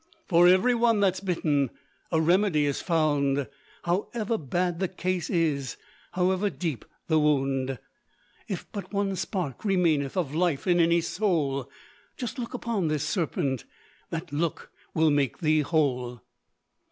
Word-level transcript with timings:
For 0.27 0.47
every 0.47 0.73
one 0.73 0.99
that's 0.99 1.19
bitten, 1.19 1.69
A 2.11 2.19
remedy 2.19 2.65
is 2.65 2.81
found; 2.81 3.47
However 3.83 4.35
bad 4.39 4.79
the 4.79 4.87
case 4.87 5.29
is, 5.29 5.77
However 6.13 6.49
deep 6.49 6.85
the 7.05 7.19
wound. 7.19 7.77
If 8.47 8.65
but 8.71 8.91
one 8.91 9.15
spark 9.15 9.63
remaineth 9.63 10.17
Of 10.17 10.33
life 10.33 10.65
in 10.65 10.79
any 10.79 11.01
soul, 11.01 11.69
Just 12.17 12.39
look 12.39 12.55
upon 12.55 12.87
this 12.87 13.07
serpent, 13.07 13.65
That 14.09 14.33
look 14.33 14.71
will 14.95 15.11
make 15.11 15.37
thee 15.37 15.59
whole. 15.59 16.23